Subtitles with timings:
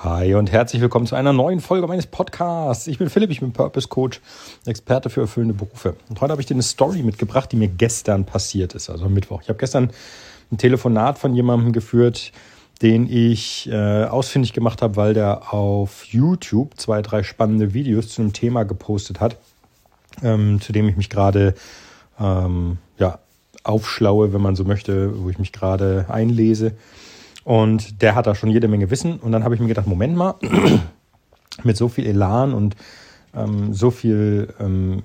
[0.00, 2.86] Hi und herzlich willkommen zu einer neuen Folge meines Podcasts.
[2.86, 4.20] Ich bin Philipp, ich bin Purpose Coach,
[4.66, 5.96] Experte für erfüllende Berufe.
[6.10, 9.14] Und heute habe ich dir eine Story mitgebracht, die mir gestern passiert ist, also am
[9.14, 9.40] Mittwoch.
[9.40, 9.90] Ich habe gestern
[10.52, 12.32] ein Telefonat von jemandem geführt,
[12.82, 18.20] den ich äh, ausfindig gemacht habe, weil der auf YouTube zwei, drei spannende Videos zu
[18.20, 19.38] einem Thema gepostet hat,
[20.22, 21.54] ähm, zu dem ich mich gerade
[22.20, 23.18] ähm, ja,
[23.64, 26.72] aufschlaue, wenn man so möchte, wo ich mich gerade einlese.
[27.46, 29.20] Und der hat da schon jede Menge Wissen.
[29.20, 30.34] Und dann habe ich mir gedacht, Moment mal,
[31.62, 32.74] mit so viel Elan und
[33.36, 35.04] ähm, so viel ähm,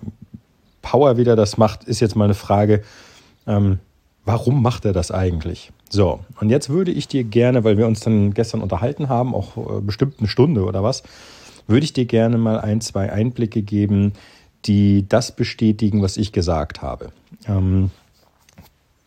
[0.82, 2.82] Power, wie der das macht, ist jetzt mal eine Frage,
[3.46, 3.78] ähm,
[4.26, 5.72] warum macht er das eigentlich?
[5.88, 9.58] So, und jetzt würde ich dir gerne, weil wir uns dann gestern unterhalten haben, auch
[9.58, 11.04] äh, bestimmt eine Stunde oder was,
[11.68, 14.14] würde ich dir gerne mal ein, zwei Einblicke geben,
[14.66, 17.12] die das bestätigen, was ich gesagt habe.
[17.48, 17.92] Ähm,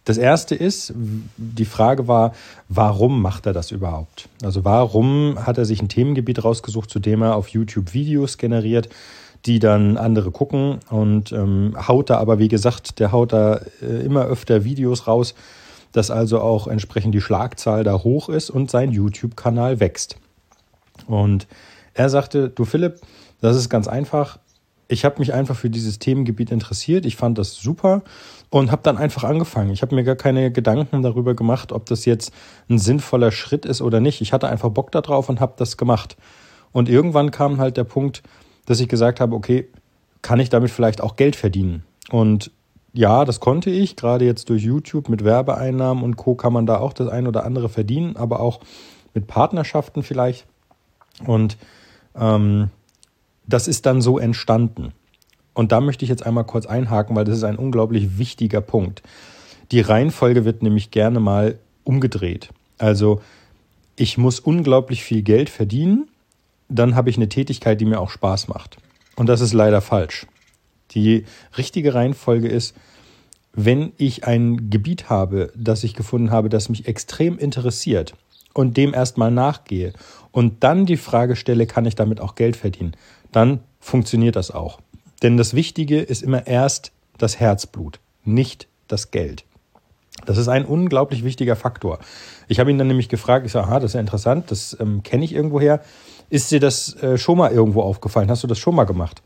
[0.05, 2.35] das erste ist, die Frage war,
[2.69, 4.29] warum macht er das überhaupt?
[4.43, 8.91] Also warum hat er sich ein Themengebiet rausgesucht, zu dem er auf YouTube Videos generiert,
[9.47, 14.05] die dann andere gucken und ähm, haut da aber, wie gesagt, der haut da äh,
[14.05, 15.35] immer öfter Videos raus,
[15.93, 20.17] dass also auch entsprechend die Schlagzahl da hoch ist und sein YouTube-Kanal wächst.
[21.07, 21.47] Und
[21.95, 23.01] er sagte, du Philipp,
[23.41, 24.39] das ist ganz einfach,
[24.95, 27.05] ich habe mich einfach für dieses Themengebiet interessiert.
[27.05, 28.03] Ich fand das super
[28.49, 29.71] und habe dann einfach angefangen.
[29.71, 32.33] Ich habe mir gar keine Gedanken darüber gemacht, ob das jetzt
[32.71, 34.21] ein sinnvoller Schritt ist oder nicht.
[34.21, 36.17] Ich hatte einfach Bock darauf und habe das gemacht.
[36.73, 38.23] Und irgendwann kam halt der Punkt,
[38.67, 39.69] dass ich gesagt habe, okay,
[40.23, 41.83] kann ich damit vielleicht auch Geld verdienen?
[42.11, 42.51] Und
[42.93, 43.97] ja, das konnte ich.
[43.97, 46.37] Gerade jetzt durch YouTube mit Werbeeinnahmen und Co.
[46.37, 48.61] kann man da auch das ein oder andere verdienen, aber auch
[49.13, 50.47] mit Partnerschaften vielleicht.
[51.27, 51.59] Und
[52.17, 52.71] ähm,
[53.47, 54.93] das ist dann so entstanden.
[55.53, 59.03] Und da möchte ich jetzt einmal kurz einhaken, weil das ist ein unglaublich wichtiger Punkt.
[59.71, 62.51] Die Reihenfolge wird nämlich gerne mal umgedreht.
[62.79, 63.23] Also
[63.97, 66.09] ich muss unglaublich viel Geld verdienen,
[66.69, 68.79] dann habe ich eine Tätigkeit, die mir auch Spaß macht.
[69.17, 70.27] Und das ist leider falsch.
[70.91, 71.25] Die
[71.57, 72.75] richtige Reihenfolge ist,
[73.53, 78.15] wenn ich ein Gebiet habe, das ich gefunden habe, das mich extrem interessiert
[78.55, 79.93] und dem erstmal nachgehe
[80.33, 82.97] und dann die Frage stelle, kann ich damit auch Geld verdienen,
[83.33, 84.81] dann funktioniert das auch.
[85.23, 89.45] Denn das Wichtige ist immer erst das Herzblut, nicht das Geld.
[90.27, 91.99] Das ist ein unglaublich wichtiger Faktor.
[92.49, 95.03] Ich habe ihn dann nämlich gefragt, ich sage, aha, das ist ja interessant, das ähm,
[95.03, 95.81] kenne ich irgendwoher.
[96.31, 98.31] Ist dir das äh, schon mal irgendwo aufgefallen?
[98.31, 99.23] Hast du das schon mal gemacht?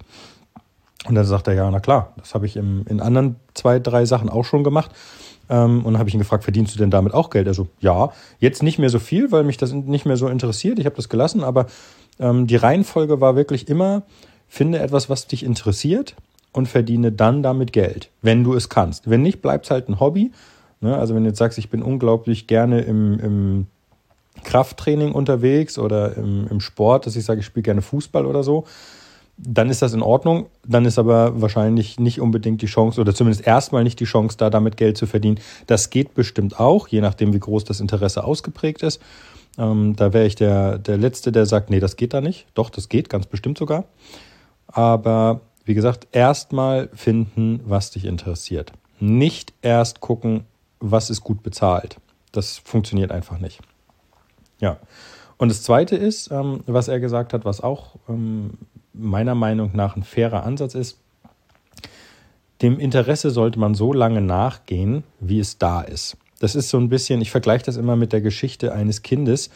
[1.07, 4.05] Und dann sagt er, ja, na klar, das habe ich im, in anderen zwei, drei
[4.05, 4.91] Sachen auch schon gemacht.
[5.51, 7.49] Ähm, und dann habe ich ihn gefragt, verdienst du denn damit auch Geld?
[7.49, 10.79] Also ja, jetzt nicht mehr so viel, weil mich das nicht mehr so interessiert.
[10.79, 11.67] Ich habe das gelassen, aber
[12.19, 14.03] ähm, die Reihenfolge war wirklich immer,
[14.49, 16.15] finde etwas, was dich interessiert
[16.53, 19.09] und verdiene dann damit Geld, wenn du es kannst.
[19.09, 20.33] Wenn nicht, bleibt es halt ein Hobby.
[20.81, 20.97] Ne?
[20.97, 23.67] Also wenn du jetzt sagst, ich bin unglaublich gerne im, im
[24.45, 28.65] Krafttraining unterwegs oder im, im Sport, dass ich sage, ich spiele gerne Fußball oder so,
[29.39, 30.47] dann ist das in Ordnung.
[30.67, 34.51] Dann ist aber wahrscheinlich nicht unbedingt die Chance oder zumindest erstmal nicht die Chance da,
[34.51, 35.41] damit Geld zu verdienen.
[35.67, 39.01] Das geht bestimmt auch, je nachdem, wie groß das Interesse ausgeprägt ist.
[39.57, 42.47] Ähm, da wäre ich der, der Letzte, der sagt, nee, das geht da nicht.
[42.55, 43.85] Doch, das geht, ganz bestimmt sogar.
[44.67, 48.73] Aber wie gesagt, erstmal finden, was dich interessiert.
[49.01, 50.45] Nicht erst gucken,
[50.81, 51.99] was ist gut bezahlt.
[52.33, 53.61] Das funktioniert einfach nicht.
[54.61, 54.79] Ja.
[55.37, 58.51] Und das Zweite ist, ähm, was er gesagt hat, was auch ähm,
[58.99, 60.99] meiner Meinung nach ein fairer Ansatz ist,
[62.63, 66.17] dem Interesse sollte man so lange nachgehen, wie es da ist.
[66.41, 69.51] Das ist so ein bisschen, ich vergleiche das immer mit der Geschichte eines Kindes,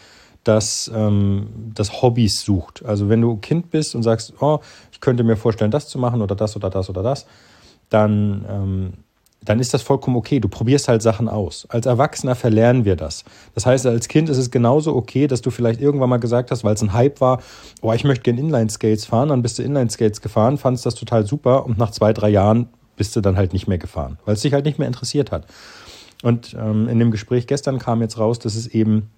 [0.45, 2.85] das ähm, das Hobbys sucht.
[2.85, 4.61] Also wenn du Kind bist und sagst, oh,
[4.91, 7.27] ich könnte mir vorstellen, das zu machen oder das oder das oder das,
[7.89, 8.93] dann, ähm,
[9.45, 10.41] dann ist das vollkommen okay.
[10.41, 11.67] Du probierst halt Sachen aus.
[11.69, 13.25] Als Erwachsener verlernen wir das.
[13.55, 16.65] Das heißt, als Kind ist es genauso okay, dass du vielleicht irgendwann mal gesagt hast,
[16.65, 17.43] weil es ein Hype war,
[17.81, 21.67] oh, ich möchte gerne Inline-Skates fahren, dann bist du Inline-Skates gefahren, fandest das total super
[21.67, 24.53] und nach zwei, drei Jahren bist du dann halt nicht mehr gefahren, weil es dich
[24.53, 25.47] halt nicht mehr interessiert hat.
[26.23, 29.11] Und ähm, in dem Gespräch gestern kam jetzt raus, dass es eben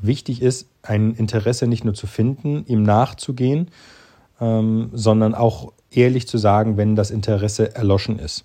[0.00, 3.70] wichtig ist, ein Interesse nicht nur zu finden, ihm nachzugehen,
[4.40, 8.44] ähm, sondern auch ehrlich zu sagen, wenn das Interesse erloschen ist.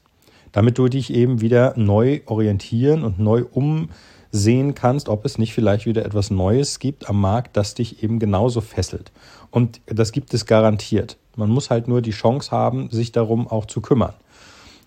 [0.51, 5.86] Damit du dich eben wieder neu orientieren und neu umsehen kannst, ob es nicht vielleicht
[5.86, 9.12] wieder etwas Neues gibt am Markt, das dich eben genauso fesselt.
[9.50, 11.18] Und das gibt es garantiert.
[11.36, 14.13] Man muss halt nur die Chance haben, sich darum auch zu kümmern.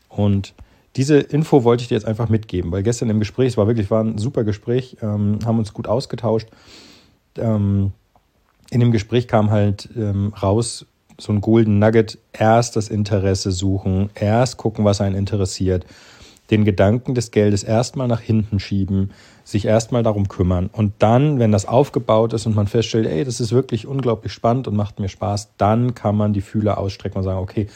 [0.08, 0.54] Und
[0.96, 3.90] diese Info wollte ich dir jetzt einfach mitgeben, weil gestern im Gespräch, es war wirklich
[3.90, 6.48] war ein super Gespräch, ähm, haben uns gut ausgetauscht.
[7.36, 7.92] Ähm,
[8.70, 10.86] in dem Gespräch kam halt ähm, raus,
[11.18, 15.84] so ein Golden Nugget, erst das Interesse suchen, erst gucken, was einen interessiert
[16.50, 19.10] den Gedanken des Geldes erstmal nach hinten schieben,
[19.44, 23.40] sich erstmal darum kümmern und dann, wenn das aufgebaut ist und man feststellt, ey, das
[23.40, 27.24] ist wirklich unglaublich spannend und macht mir Spaß, dann kann man die Fühler ausstrecken und
[27.24, 27.68] sagen, okay,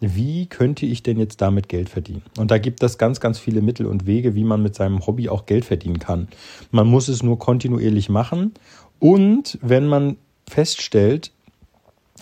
[0.00, 2.22] wie könnte ich denn jetzt damit Geld verdienen?
[2.38, 5.28] Und da gibt es ganz, ganz viele Mittel und Wege, wie man mit seinem Hobby
[5.28, 6.28] auch Geld verdienen kann.
[6.70, 8.52] Man muss es nur kontinuierlich machen
[8.98, 10.16] und wenn man
[10.48, 11.32] feststellt,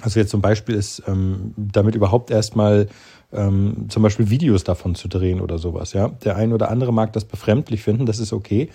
[0.02, 2.88] also jetzt zum Beispiel ist ähm, damit überhaupt erstmal
[3.32, 5.92] ähm, zum Beispiel Videos davon zu drehen oder sowas.
[5.92, 8.70] Ja, der ein oder andere mag das befremdlich finden, das ist okay.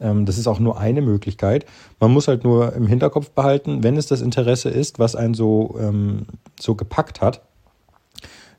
[0.00, 1.66] Ähm, das ist auch nur eine Möglichkeit.
[1.98, 5.76] Man muss halt nur im Hinterkopf behalten, wenn es das Interesse ist, was einen so
[5.78, 6.26] ähm,
[6.58, 7.42] so gepackt hat,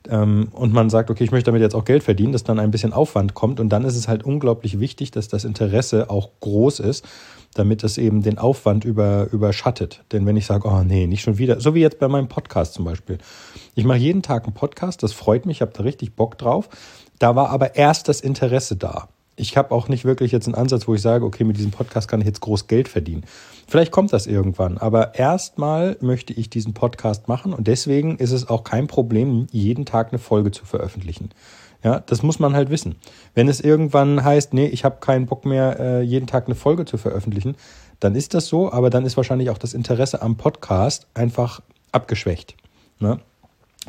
[0.08, 2.70] ähm, und man sagt, okay, ich möchte damit jetzt auch Geld verdienen, dass dann ein
[2.70, 6.80] bisschen Aufwand kommt und dann ist es halt unglaublich wichtig, dass das Interesse auch groß
[6.80, 7.04] ist,
[7.54, 10.02] damit es eben den Aufwand über, überschattet.
[10.12, 12.74] Denn wenn ich sage, oh nee, nicht schon wieder, so wie jetzt bei meinem Podcast
[12.74, 13.18] zum Beispiel.
[13.74, 16.68] Ich mache jeden Tag einen Podcast, das freut mich, ich habe da richtig Bock drauf.
[17.18, 20.86] Da war aber erst das Interesse da ich habe auch nicht wirklich jetzt einen Ansatz,
[20.86, 23.24] wo ich sage, okay, mit diesem Podcast kann ich jetzt groß Geld verdienen.
[23.66, 28.48] Vielleicht kommt das irgendwann, aber erstmal möchte ich diesen Podcast machen und deswegen ist es
[28.48, 31.30] auch kein Problem, jeden Tag eine Folge zu veröffentlichen.
[31.82, 32.96] Ja, das muss man halt wissen.
[33.34, 36.84] Wenn es irgendwann heißt, nee, ich habe keinen Bock mehr, äh, jeden Tag eine Folge
[36.84, 37.56] zu veröffentlichen,
[37.98, 42.54] dann ist das so, aber dann ist wahrscheinlich auch das Interesse am Podcast einfach abgeschwächt.
[43.00, 43.18] Ne?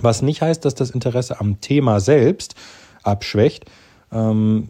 [0.02, 2.56] Was nicht heißt, dass das Interesse am Thema selbst
[3.04, 3.66] abschwächt.
[4.12, 4.70] Ähm,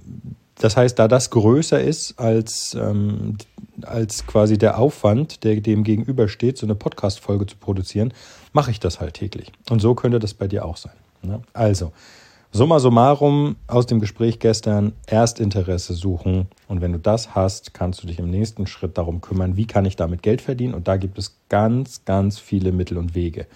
[0.63, 3.35] das heißt, da das größer ist als, ähm,
[3.81, 8.13] als quasi der Aufwand, der dem gegenübersteht, so eine Podcast-Folge zu produzieren,
[8.53, 9.51] mache ich das halt täglich.
[9.69, 10.93] Und so könnte das bei dir auch sein.
[11.21, 11.41] Ne?
[11.51, 11.91] Also,
[12.53, 16.47] summa summarum aus dem Gespräch gestern, Erstinteresse suchen.
[16.69, 19.83] Und wenn du das hast, kannst du dich im nächsten Schritt darum kümmern, wie kann
[19.83, 20.75] ich damit Geld verdienen.
[20.75, 23.47] Und da gibt es ganz, ganz viele Mittel und Wege.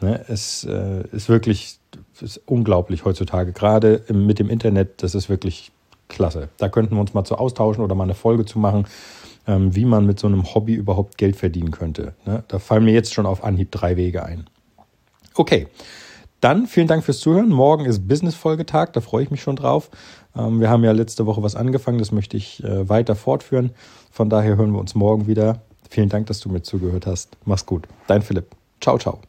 [0.00, 0.24] Ne?
[0.28, 1.80] Es äh, ist wirklich
[2.20, 5.72] ist unglaublich heutzutage, gerade mit dem Internet, das ist wirklich
[6.12, 6.48] klasse.
[6.58, 8.86] Da könnten wir uns mal zu austauschen oder mal eine Folge zu machen,
[9.46, 12.14] ähm, wie man mit so einem Hobby überhaupt Geld verdienen könnte.
[12.24, 12.44] Ne?
[12.48, 14.46] Da fallen mir jetzt schon auf Anhieb drei Wege ein.
[15.34, 15.66] Okay.
[16.40, 17.50] Dann vielen Dank fürs Zuhören.
[17.50, 19.90] Morgen ist Business-Folgetag, da freue ich mich schon drauf.
[20.36, 23.70] Ähm, wir haben ja letzte Woche was angefangen, das möchte ich äh, weiter fortführen.
[24.10, 25.62] Von daher hören wir uns morgen wieder.
[25.88, 27.36] Vielen Dank, dass du mir zugehört hast.
[27.44, 27.86] Mach's gut.
[28.06, 28.46] Dein Philipp.
[28.80, 29.20] Ciao, ciao.